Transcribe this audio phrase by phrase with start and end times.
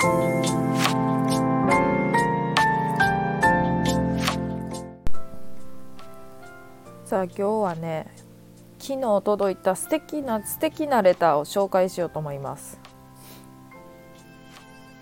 [0.00, 0.06] さ
[7.20, 8.06] あ今日はね
[8.78, 12.80] 昨日届いた素敵な素敵なレターを紹介しようと思います。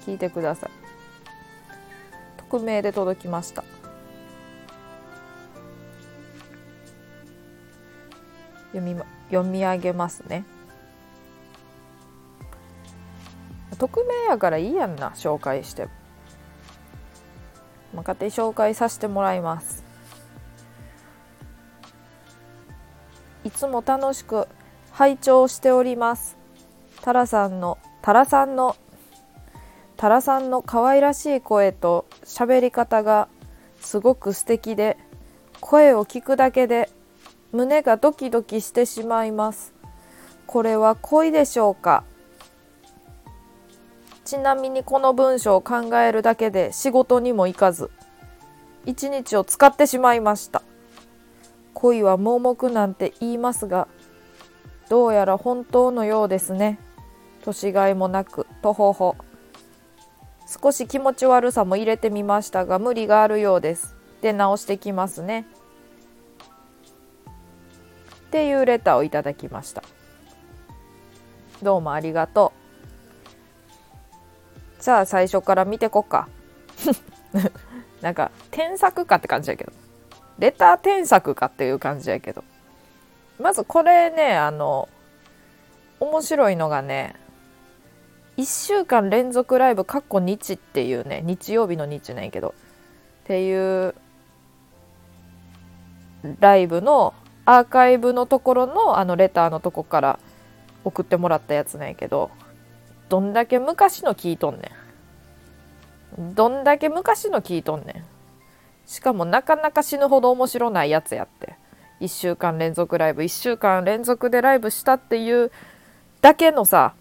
[0.05, 0.71] 聞いてください。
[2.51, 3.63] 匿名で届きました。
[8.73, 8.97] 読み
[9.31, 10.45] 読み上げますね。
[13.79, 15.85] 匿名やからいいやんな紹介して、
[17.95, 19.85] まあ、勝手に紹介させてもらいます。
[23.45, 24.47] いつも楽しく
[24.91, 26.37] 拝聴しております。
[27.03, 28.77] タラさんのタラさんの
[29.97, 33.29] タラさんの可愛らしい声と喋り方が
[33.81, 34.99] すごく素敵で
[35.61, 36.91] 声を聞くだけで
[37.53, 39.73] 胸がドキドキしてしまいます。
[40.47, 42.05] これは恋でしょうか？
[44.29, 47.91] ちなみにこの文章を考えるだけで仕事にも行かず
[48.85, 50.61] 一日を使ってしまいました。
[51.73, 53.89] 恋は盲目なんて言いますが
[54.91, 56.79] どうやら本当のようですね。
[57.43, 59.17] 年がいもなくとほほ。
[60.47, 63.97] 少し気持ち悪さも入れてみましたが無理があるようです。
[64.21, 65.47] で直してきますね。
[68.27, 69.83] っていうレターをいただきました。
[71.63, 72.58] どうもありがとう。
[74.79, 76.29] さあ最初から見てこっか。
[78.01, 79.73] なんか添削かって感じやけど。
[80.39, 82.45] レター添削かっていう感じやけど。
[83.41, 84.89] まずこれねあの
[86.01, 87.15] 面白いのがね
[88.37, 92.55] 1週間連続ライブかっこ日っていうね日曜日の日なんやけど
[93.25, 93.95] っていう
[96.41, 100.19] ライブのアーカイブのところのあのレターのとこから
[100.85, 102.31] 送ってもらったやつなんやけど
[103.09, 104.73] どんだけ昔の聞いとんね
[106.21, 106.35] ん。
[106.35, 108.05] どんだけ昔の聞いとんねん。
[108.87, 111.57] しかもなかなか死ぬほど面白ないやつやって。
[112.01, 115.51] 1週間連続ライブ1週間連続でライブしたっていう
[116.21, 116.95] だけのさ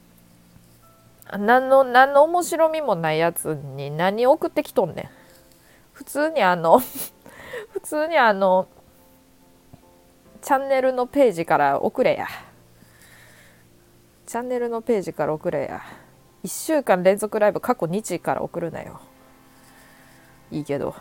[1.38, 5.10] 何の何の面白みもないやつに何送ってきとんねん。
[5.94, 6.80] 普通にあの
[7.74, 8.68] 普通にあの
[10.42, 12.28] チャンネルのページから送れや。
[14.28, 15.82] チャンネルのページから送れや。
[16.44, 19.00] 1週間連続ライブ過去日から送るなよ。
[20.52, 20.94] いいけど。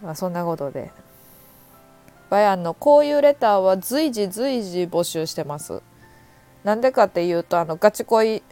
[0.00, 0.92] まあそんなことで。
[2.30, 5.82] バヤンのこういうレターは随時随時募集してます。
[6.62, 8.44] なんでかっていうとあのガチ恋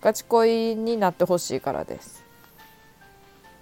[0.00, 2.22] ガチ恋になってほしいからです。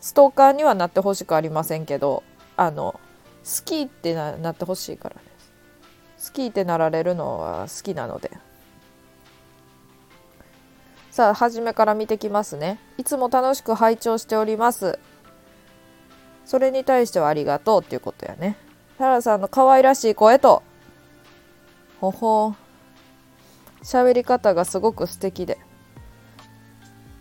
[0.02, 2.24] ストーカーにはなってほしくありませんけど
[2.58, 3.00] あの
[3.42, 5.16] 好きってななってほしいから。
[5.16, 5.22] で
[6.24, 8.30] 好きってなられるのは好きなので。
[11.10, 12.78] さあ初めから見てきますね。
[12.96, 14.98] いつも楽しく拝聴しております。
[16.46, 18.56] それに対してはありがとうっていうことやね。
[18.98, 20.62] タラさんの可愛らしい声と
[22.00, 22.54] ほほ
[23.82, 25.58] 喋り方がすごく素敵で。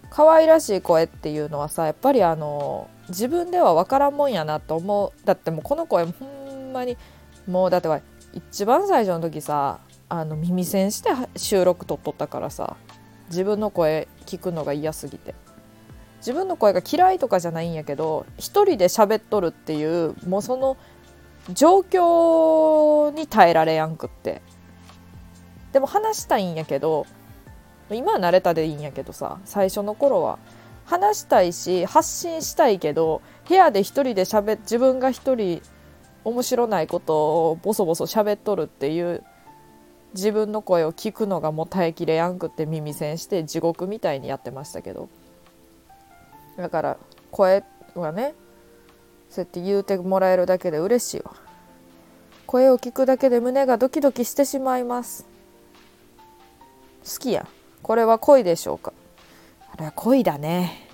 [0.09, 5.25] 可愛らしい声っていうのはさやっぱりあの自分では分からんもんやなと思う。
[5.25, 6.97] だってもうこの声ほんまに
[7.47, 7.88] もうだって
[8.33, 12.75] 一番最初の時さあの耳栓して収録撮っとったからさ
[13.27, 15.35] 自分の声聞くのが嫌すぎて。
[16.17, 20.77] 自分の声が嫌いとかじゃないんやけど一人で喋っとるっていうもうその
[21.51, 24.41] 状況に耐えられやんくって。
[25.73, 27.07] でも話したいんやけど
[27.89, 30.37] 今は慣れたでいいんやけどさ最初の頃は。
[30.85, 35.61] 話したいし発信したいけど部屋で一人で喋自分が一人
[36.23, 39.23] 面白ないことをボソボソ喋っとるっていう
[40.13, 45.09] 自分の声を聞くのがもう耐えきれやんくって耳栓して地獄みたいにやってましたけど。
[46.57, 46.97] だから
[47.31, 47.63] 声
[47.95, 48.35] はね
[49.29, 51.33] そうやって言うてもらえるだけで嬉しいわ。
[52.45, 55.25] 声を聞くだけで胸がドキドキしてしまいます。
[57.03, 57.47] 好きや。
[57.81, 58.93] これは恋でしょうか。
[59.73, 60.87] あれは恋だね。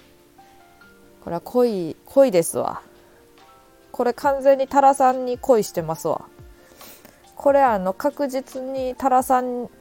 [1.24, 2.84] これは恋恋ですわ。
[3.98, 6.28] これ完全にタラさんに恋してますわ。
[7.36, 9.72] これあの確実にタラさん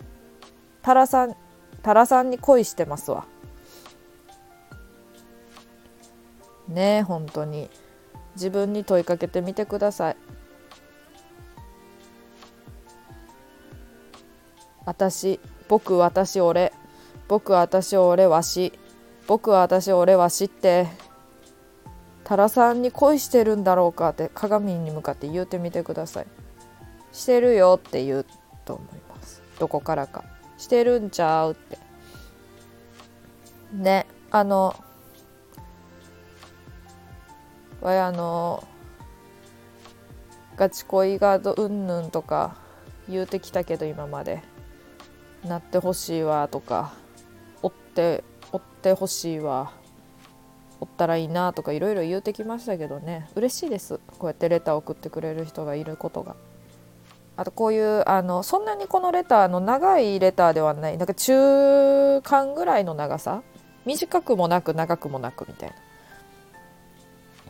[0.80, 1.36] タラさん
[1.82, 3.26] タラさんに恋してますわ。
[6.66, 7.68] ねえ本当に。
[8.36, 10.16] 自分に問いかけてみてください。
[14.86, 16.72] 私僕私俺。
[17.28, 18.72] 僕私俺わし。
[19.26, 20.86] 僕私俺わしって。
[22.26, 26.26] タラさんに恋してるんだろうかって鏡に向かって言うてみてください。
[27.12, 28.26] してるよって言う
[28.64, 29.44] と思います。
[29.60, 30.24] どこからか。
[30.58, 31.78] してるんちゃうって。
[33.72, 34.74] ねあの
[37.80, 38.66] わやの
[40.56, 42.56] ガチ恋がうんぬんとか
[43.08, 44.42] 言うてきたけど今まで。
[45.44, 46.92] なってほしいわとか
[47.62, 49.85] 追って追ってほしいわ。
[50.80, 53.28] 追ったらいいなとかいろいろ言うてきましたけどね。
[53.34, 53.98] 嬉しいです。
[54.18, 56.36] こうやってレター送ってくれる人がいることが。
[57.36, 60.98] あとこういうあのそんなにこのレターの長いレターではない。
[60.98, 63.42] なんか中間ぐらいの長さ？
[63.84, 65.76] 短くもなく長くもなくみたいな。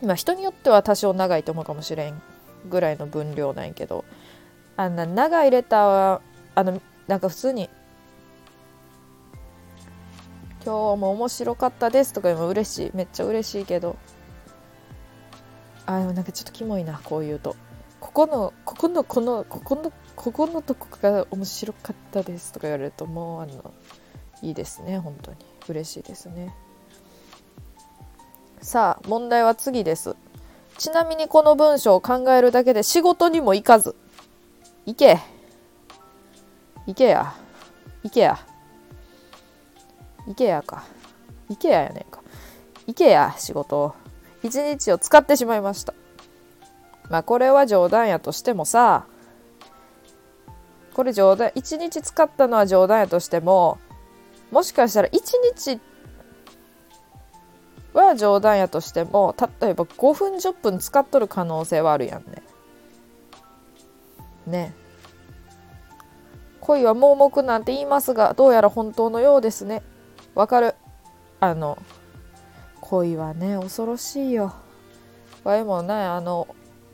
[0.01, 2.21] 今人によっては多少長いと思うかもしれん
[2.69, 4.05] ぐらいの分量なんやけど。
[4.75, 6.21] あんな長いレターは
[6.53, 7.69] あのなんか普通に
[10.67, 12.91] 「今日も面白かったです」とかも嬉しい。
[12.93, 13.95] めっちゃ嬉しいけど。
[15.85, 17.55] あでもなんかちょっとキモいなこう言うと。
[18.01, 23.71] ここのここのこのここのここのとこが面白かったですとか言われるともうあの
[24.41, 25.37] いいですね本当に。
[25.69, 26.53] 嬉しいですね。
[28.61, 30.17] さあ問題は次です。
[30.77, 33.95] ちなみにこの文章を考えるだけで仕事にも行かず。
[34.85, 35.17] 行け。
[36.85, 37.33] 行けや。
[38.03, 38.37] 行けや。
[40.27, 40.83] 行けやか。
[41.49, 42.21] 行けややねんか。
[42.85, 43.95] 行けや仕事
[44.43, 45.93] 一日を使ってしまいました。
[47.09, 49.05] まあこれは冗談やとしてもさ
[50.93, 53.77] これ冗談1日使ったのは冗談やとしても
[54.51, 55.11] もしかしたら1
[55.55, 55.79] 日
[57.93, 62.43] は冗談やとしても例えば5分10分使っとる可能性はあるやんね。
[64.45, 64.73] ね。
[66.61, 69.83] 恋は盲目なんて言いますがどうやら本当のようですね。
[70.37, 70.75] わかる。
[71.39, 71.79] あの
[72.79, 74.53] 恋はね恐ろしいよ。
[75.43, 76.47] わいもねあの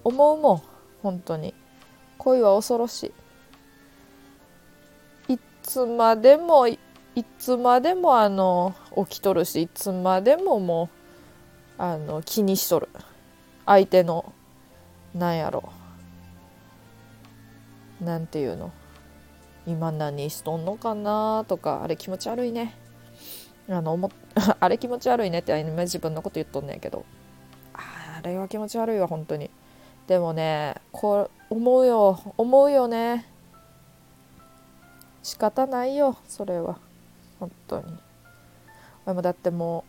[0.06, 0.62] 思うもん。
[1.02, 1.54] 本当に。
[2.18, 3.12] 恋は恐ろし
[5.28, 5.34] い。
[5.34, 6.80] いつまでもい
[7.38, 8.76] つまでもあの
[9.10, 10.90] 起きとるしいつまでもも
[11.78, 12.88] うあの気にしとる。
[13.66, 14.32] 相手の
[15.14, 15.70] なんやろ。
[18.00, 18.72] なんていうの。
[19.68, 22.82] 今何しとんのかなとかあれ気持ち悪いね。
[23.70, 24.12] あの思
[24.60, 27.06] あれ気持ち悪いねって自分のこと言っとんねんけど。
[27.74, 29.50] あれは気持ち悪いわ本当に。
[30.08, 33.26] でもねこう思うよ思うよね。
[35.22, 36.78] 仕方ないよそれは。
[37.40, 37.98] 本当に。
[39.06, 39.86] でもだっても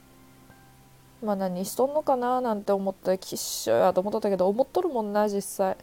[1.22, 5.76] うまあ何しとんのかななんて思ってきっしょやと思っとったけど思っとるもんな実際。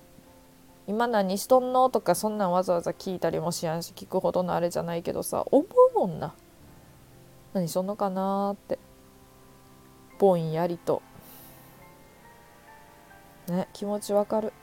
[0.88, 5.66] 今何しとんのとかそんなんわざわざ聞いたりもしやんし聞くほどのあれじゃないけどさ思
[5.96, 6.34] うもんな。
[7.54, 8.80] 何しとんのかなって。
[10.18, 11.02] ぼんやりと。
[13.48, 14.54] ね気持ちわかる。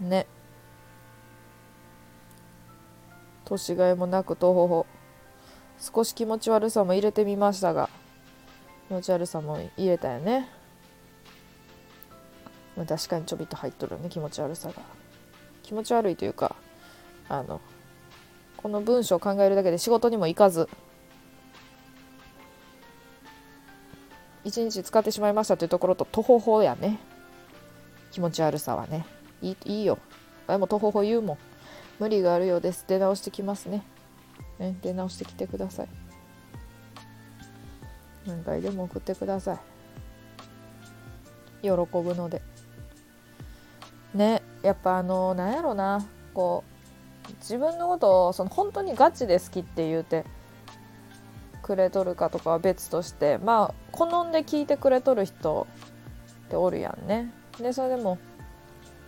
[0.00, 0.26] ね。
[3.44, 4.86] 年がいもなくとほほ。
[5.78, 7.88] 少し気持ち悪さも入れてみましたが。
[8.88, 10.48] 気持ち悪さも入れたよね。
[12.76, 14.74] 確かにちょびっと入っとるね気持ち悪さが。
[15.62, 16.56] 気持ち悪いというか
[17.28, 17.60] あの
[18.56, 20.68] この文章を考えるだけで仕事にも行かず
[24.46, 27.00] 一日使ってしまいましたというところととほほやね。
[28.12, 29.04] 気持ち悪さはね。
[29.42, 29.98] いいいいよ。
[30.46, 31.38] でもとほほ言うもん。
[31.98, 32.84] 無理があるようです。
[32.86, 33.82] 出直してきますね。
[34.60, 35.88] ね出直してきてください。
[38.24, 39.58] 何回でも送ってください。
[41.62, 42.40] 喜ぶので。
[44.14, 46.06] ねやっぱあのなんやろな。
[46.32, 46.75] こう
[47.40, 50.24] 自分のことをその本当にガチで好きって言うて
[51.62, 55.66] くれとるかとかは別としてまあ好んで聞いてくれとる人
[56.46, 57.32] っておるやんね。
[57.58, 58.18] でそれでも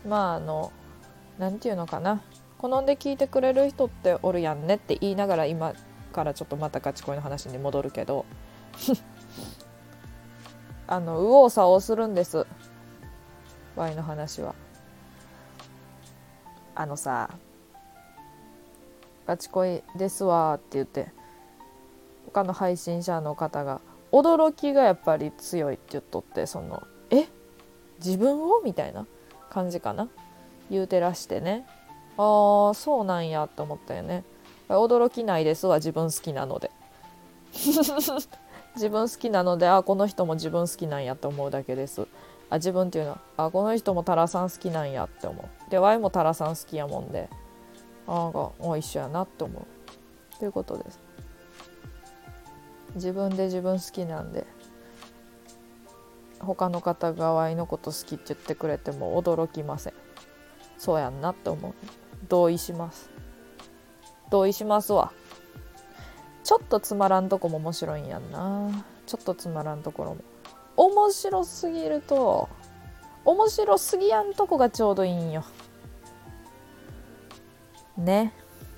[0.06, 0.72] まああの
[1.38, 2.20] 何て言うのかな
[2.58, 5.74] 好んで聞いてくれる人っておるやんねって言いながら今
[6.12, 8.26] からちょっとまたガチ恋の話に戻るけど
[10.88, 12.46] あの右往左往するんです
[13.76, 14.54] ワイの話は。
[16.74, 17.30] あのさ
[19.28, 21.12] 「ガチ恋ですわ」って言って
[22.24, 27.26] 他の配信者の方が驚きがやっぱり強いって言っとってその「え？
[27.98, 29.06] 自分を?」みたいな
[29.50, 30.08] 感じかな？
[30.70, 31.66] 言うてらしてね。
[32.16, 34.24] ああそうなんやって思ったよね。
[34.70, 36.70] 驚きないですわ自分好きなので。
[38.76, 42.06] 自分好きなのであこの人も自分好きなんやって思うだけです。
[42.48, 45.70] あ自分っていうのはあこの人もタラさん好きなんやって思う。
[45.70, 47.28] でワイもタラさん好きやもんで。
[48.08, 50.38] ああ一緒やなって思う。
[50.38, 50.98] ということです。
[52.94, 54.46] 自分で自分好きなんで
[56.40, 59.92] 他の方がワイのこと好きって言ってくれても驚きません。
[60.78, 61.74] そうやんなって思う。
[62.28, 63.10] 同意します。
[64.30, 65.12] 同意しますわ。
[66.44, 68.84] ちょっとつまらんとこも面白いんやんな。
[69.06, 70.22] ちょっとつまらんところも。
[70.76, 72.48] 面白すぎると
[73.24, 75.44] 面白すぎやんとこがちょうどいいんよ。
[77.98, 78.32] ね。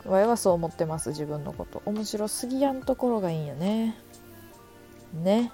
[0.04, 1.82] わいはそう思ってます自分のこと。
[1.84, 3.96] 面白すぎやんところがいいんよね。
[5.12, 5.52] ね。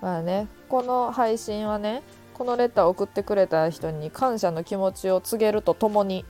[0.00, 2.02] まあねこの配信はね
[2.34, 6.24] このレターを送ってくれた人に感謝の気持ちを告げるとともに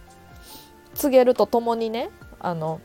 [0.95, 2.81] 告げるとともにねあの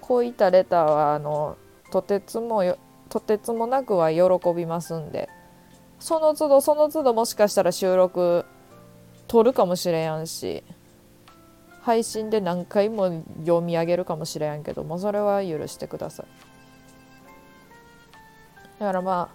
[0.00, 1.56] こういったレターはあの
[1.90, 2.76] とてつも
[3.08, 4.22] とてつもなくは喜
[4.54, 5.28] びますんで
[6.00, 8.44] その都度その都度もしかしたら収録
[9.26, 10.64] 撮るかもしれやんし
[11.88, 16.26] 配信で何回も読み上げるかもしれんけどもそれは許してください。
[18.78, 19.30] だからま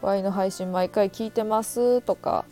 [0.00, 2.46] あ Y の配信毎回聞いてますとか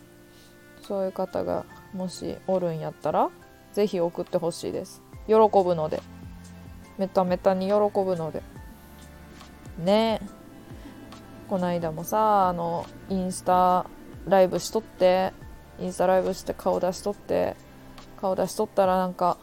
[0.83, 3.31] そういう方がもしおるんやったら
[3.73, 5.01] 是非送ってほしいです。
[5.25, 5.99] 喜ぶので。
[6.99, 8.43] メタメタに喜ぶので。
[9.79, 10.21] ね。
[10.21, 10.27] え
[11.49, 13.87] この間もさあのインスタ
[14.27, 15.33] ライブしとって
[15.83, 17.55] インスタライブして顔出しとって
[18.19, 19.37] 顔出しとったらなんか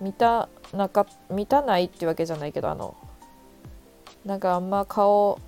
[0.00, 2.96] 見たなか見たないってわけじゃないけどあの
[4.24, 5.38] なんかあんま顔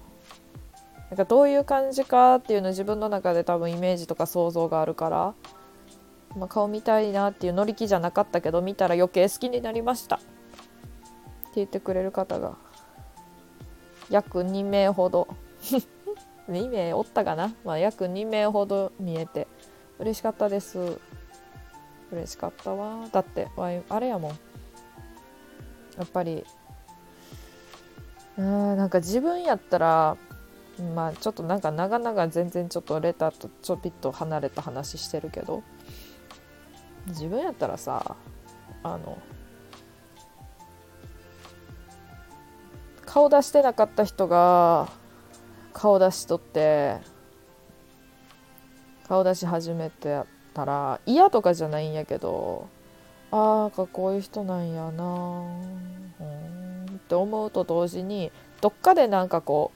[1.11, 5.35] なんかどういう感じかっていうの自分の中で多分イメージとか想像があるから、
[6.37, 10.17] まあ、顔見たいなっていう乗り気じゃなかったけど見たら余計好きになりました。
[10.17, 10.27] って
[11.57, 12.57] 言ってくれる方が
[14.11, 15.29] 約2名ほど。
[16.49, 19.47] 2名おったかな、まあ、約2名ほど見えて。
[19.99, 20.99] 嬉しかったです。
[22.13, 23.09] 嬉しかったわ。
[23.13, 23.49] だって
[23.89, 24.31] あれやもん。
[24.31, 24.37] や
[26.05, 26.45] っぱり。
[28.39, 30.17] うんなんか自分やったら
[30.95, 35.63] まあちょっとなんか長々全然ちょっとレターとちょぴっと離れた話してるけど。
[37.09, 38.17] 自分やったらさ
[38.83, 39.19] あの
[43.05, 44.89] 顔出してなかった人が
[45.73, 46.99] 顔出しとって
[49.07, 50.23] 顔出し始めて
[50.55, 52.69] たら嫌とかじゃないんやけど
[53.31, 55.45] ああこういう人なんやな
[56.95, 59.73] って思うと同時にどっかでなんかこ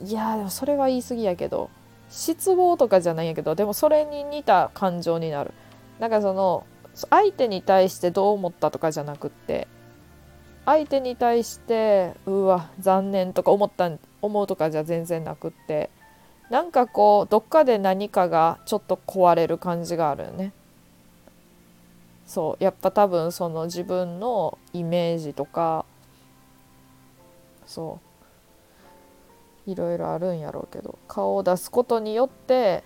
[0.00, 1.70] ういやでもそれは言い過ぎやけど
[2.08, 5.52] 失望とかじゃないんやけどでもそれに似た感情になる。
[5.98, 6.66] なんかその
[7.10, 9.68] 相手に対してどう思ったとかじゃなくって
[10.64, 15.90] 相手に対してうわ残念とか思ったん思うとかじゃ全然なくって
[16.50, 20.52] なんかこうどっかで何かがちょっと壊れる感じがあるよね。
[22.26, 25.84] そうやっぱ多分その自分のイメージとか
[27.66, 28.00] そ
[29.66, 32.82] ういろいろあるんやろうけど顔を出すことによって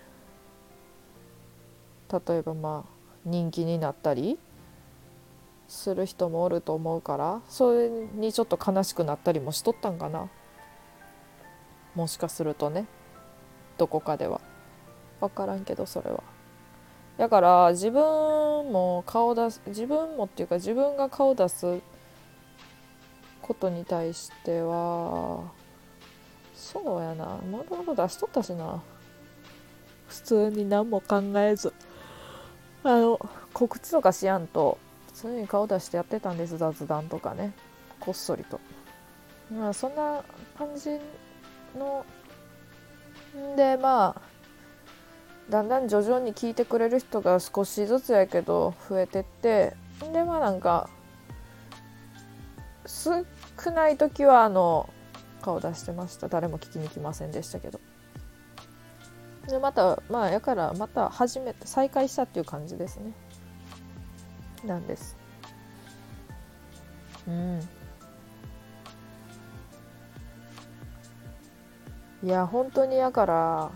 [2.12, 2.90] 例えばまあ
[3.24, 4.38] 人気になったり
[5.68, 10.28] する人もおると思うからそれにちょっと悲しくなったりもしとったんかな
[11.98, 12.86] もしかするとね
[13.76, 14.40] どこかでは。
[15.20, 16.22] 分からんけどそれは。
[17.16, 18.00] だから自分
[18.72, 21.80] も顔出す自分もっていうか自分が顔出す
[23.42, 25.42] ことに対しては
[26.54, 27.38] そうやな。
[27.38, 28.80] もともと出しとったしな。
[30.06, 31.72] 普通に何も考えず。
[32.84, 33.18] あの
[33.52, 34.78] 告知とかしやんと
[35.08, 37.52] 普通に顔出してやってたんです雑談とかね。
[37.98, 38.60] こっそりと。
[39.52, 40.22] まあそんな
[40.56, 41.00] 感じ
[41.76, 42.04] の。
[43.56, 44.22] でまあ
[45.50, 49.74] だんだん徐々に聞いてくれる人が少しずつやけど増えてって
[50.12, 50.90] でまあなんか
[52.86, 53.24] 少
[53.70, 54.88] ない時はあの
[55.42, 56.28] 顔出してました。
[56.28, 57.80] 誰も聞きに来ませんでしたけど。
[59.46, 63.12] でまたまあやからまた始めて再開したっていう感じですね。
[64.64, 65.16] なんです。
[67.26, 67.60] うん。
[72.22, 73.70] いや本当にやから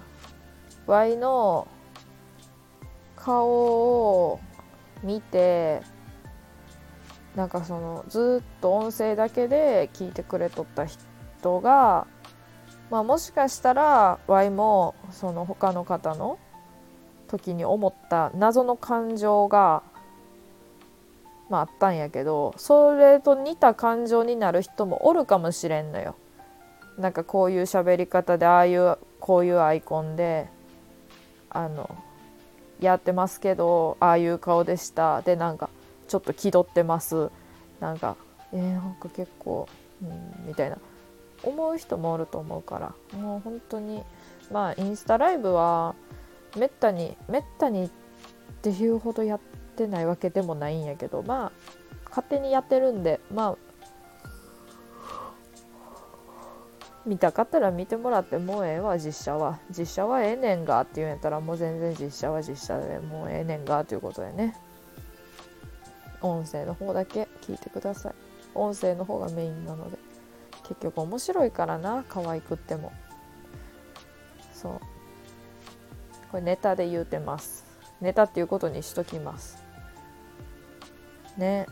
[0.86, 1.68] Y の
[3.16, 4.40] 顔を
[5.02, 5.82] 見て
[7.36, 12.06] なんかそのずっと音声だけで聞いてくれとった人が、
[12.90, 16.38] まあ、もしかしたら Y もその他の方の
[17.28, 19.82] 時に思った謎の感情が
[21.52, 26.16] まあ、あったんやけどそれと似た感情になる人もおるかもしれんのよ。
[26.98, 30.48] なんかこういう喋り方でああいうこういうアイコンで
[31.50, 31.96] あの
[32.80, 35.22] やってますけどああいう顔でした。
[35.22, 35.70] でなんか
[36.08, 37.30] ちょっと気取ってます。
[37.80, 38.16] なんか
[38.52, 39.68] えー、なんか結構、
[40.02, 40.78] うん、みたいな。
[41.44, 43.18] 思う人もおると思うから。
[43.18, 44.02] もう本当に
[44.50, 45.94] まあインスタライブは
[46.56, 47.90] めったにめったにっ
[48.62, 49.40] ていうほどやっ
[49.76, 51.52] てないわけでもないんやけどまあ
[52.08, 53.71] 勝手にやってるんでまあ
[57.04, 59.58] 見たかったら見てもらってもうええわ実写は。
[59.76, 64.54] 実写はええねんがって言うんやったらもう全然実写は実写でもうええねんがということでね。
[66.20, 68.14] 音声の方だけ聞いてください。
[68.54, 69.98] 音声の方がメインなので。
[70.68, 72.92] 結局面白いからな可愛くっても。
[74.54, 74.80] そう。
[76.30, 77.64] これネタで言うてます。
[78.00, 79.62] ネタっていうことにしときます。
[81.36, 81.66] ね。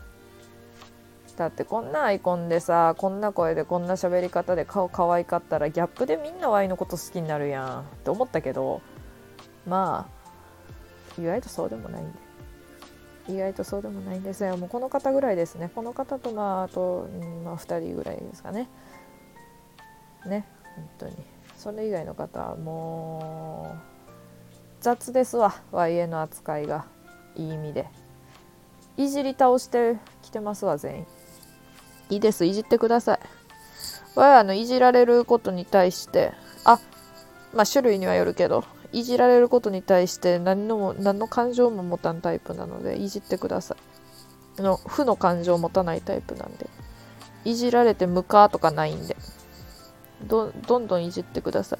[1.41, 8.79] だってこんなアイコンでさこんな声でこんな喋り方で顔可愛かったらギャップでみんなワイのこと好きになるやんって思ったけど
[9.65, 10.07] ま
[11.17, 12.19] あ意外とそうでもないんで。
[13.27, 14.55] 意外とそうでもないんですよ。
[14.57, 15.71] もうこの方ぐらいですね。
[15.73, 17.07] この方とまああと、
[17.43, 18.67] まあ、2人ぐらいですかね。
[20.25, 20.45] ね
[20.75, 21.15] 本当に。
[21.55, 23.79] それ以外の方はもう
[24.79, 25.55] 雑ですわ。
[25.71, 26.85] YA の扱いが
[27.35, 27.87] いい意味で。
[28.97, 31.20] いじり倒してきてますわ全員。
[32.11, 32.45] いいです。
[32.45, 33.19] いじってください。
[34.19, 36.33] わあのいじられることに対して
[36.65, 36.79] あ
[37.53, 43.77] まあ種類にはよるけどいじられることに対して何のも何の感情も持たんタイプなのでいじってくださ
[44.59, 44.61] い。
[44.61, 46.69] の負の感情を持たないタイプなんで
[47.45, 49.15] いじられて無かとかないんで
[50.27, 51.79] どどんどんいじってください。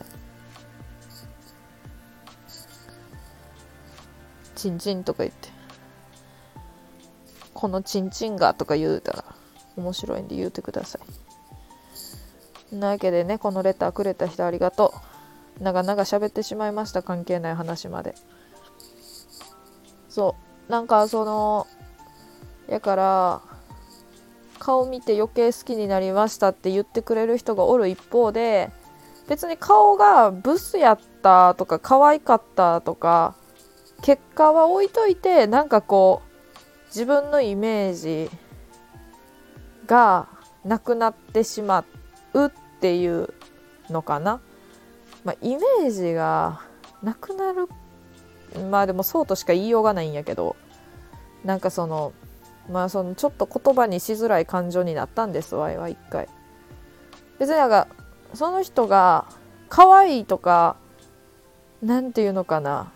[4.56, 5.50] チンチンとか言って。
[7.54, 9.26] このチンチンがとか言うたら
[9.78, 11.00] 面白いんで言うてくださ
[12.72, 12.76] い。
[12.76, 14.94] なわけでねこのレターくれた人ありがと
[15.60, 15.64] う。
[15.64, 18.16] 長々喋ってしまいました関係ない話まで。
[20.10, 20.36] そ
[20.70, 20.72] う。
[20.72, 21.68] なんかその
[22.68, 23.42] やから
[24.60, 28.72] 顔見て余計好きになりましたって言ってくれる人がおる一方で
[29.28, 33.36] 別に顔がブスやったとか可愛かったとか
[34.02, 38.30] 結果は置いといてなんかこう自分のイメージ
[39.92, 40.30] が
[40.64, 41.84] なくなってしま
[42.34, 43.34] うっていう
[43.90, 44.40] のかな、
[45.26, 46.62] まあ、イメージが
[47.04, 47.68] なくなる
[48.70, 50.56] まあでもそうとしか言いようがないんやけど
[51.44, 52.14] なんかその
[52.70, 56.30] まあそのちょっと言葉にしづらい感情になったんですわいは一回。
[57.38, 57.88] 別になんか
[58.34, 59.26] その人が
[59.68, 60.78] 可愛いとか
[61.82, 62.92] なんていうのかな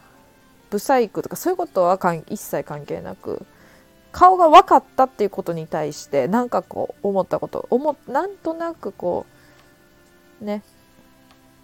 [0.69, 1.97] ブサイクとかそういうことは
[2.29, 3.45] 一切関係なく
[4.15, 9.25] 顔が分かったっていうことに対してなんかこう思ったこと思なんとなくこ
[10.41, 10.63] うね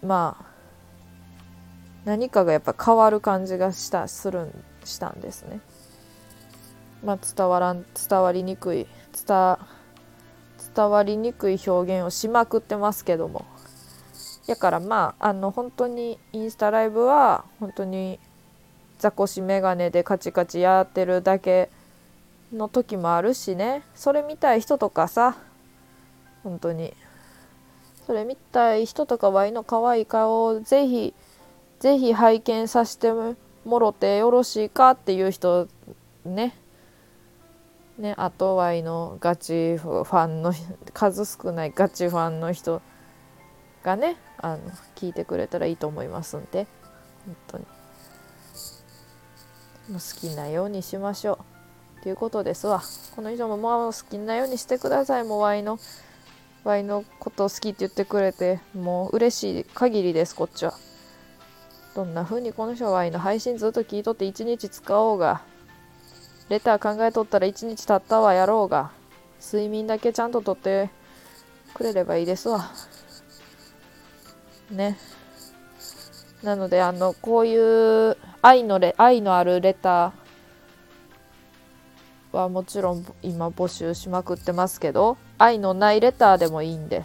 [0.02, 0.44] まあ
[2.04, 5.60] 何かがやっぱ変わる感じがしたするんしたんですね。
[7.02, 8.86] まあ、伝わらん伝わりにくい
[9.26, 9.56] 伝
[10.76, 13.46] 伝わりにくい表現をしまくってますけども
[14.46, 18.20] やからまああの本当にインスタライブは本当に
[18.98, 21.70] ザコシメガネでカチカチやってるだけ
[22.52, 23.82] の時もあるしね。
[23.94, 25.36] それ見たい人とかさ。
[26.42, 26.94] 本当に。
[28.06, 31.14] それ見たい人とかワイの可愛い顔をぜひ
[31.78, 35.68] ぜひ拝見させてもろてよろしいかっていう人
[36.24, 36.54] ね。
[37.98, 40.52] ねあとワイのガチファンの
[40.92, 42.82] 数少ないガチファンの人
[43.82, 44.58] がねあの
[44.96, 46.66] 聞いてくれたらいいと思いますんで。
[47.26, 47.64] 本当に。
[49.92, 51.51] 好きなようにしましょう。
[52.02, 52.82] ということですわ。
[53.14, 55.24] この以上ももう好きなようにしてください。
[55.24, 55.78] もうワイの
[56.64, 60.74] ワイのことを好きって言ってくれてもう嬉しい限りですこっちは。
[61.94, 65.42] どんな風にこの人はワイの配信ずっと聞いとって1日使おうが。
[66.48, 68.90] レター考えとったら1日経ったわやろうが。
[69.40, 70.90] 睡眠だけちゃんととって
[71.72, 72.70] くれればいいですわ。
[74.72, 74.98] ね。
[76.42, 80.21] なのであのこういう愛のレ愛のあるレター
[82.36, 87.04] はもちろん今募集しまくってますけど愛のないレターでもいいんで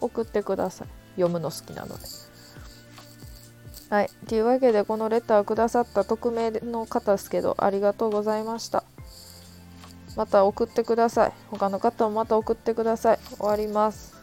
[0.00, 0.88] 送ってください。
[1.16, 2.04] 読むの好きなので。
[3.88, 4.10] はい。
[4.28, 8.84] というわけでこのレターくださった匿名の方ですけどありがとうございました。
[10.16, 11.32] また送ってください。
[11.50, 13.18] 他の方もまた送ってください。
[13.38, 14.14] 終わります。